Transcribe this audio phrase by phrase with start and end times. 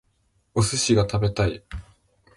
[0.55, 1.63] お寿司が食べたい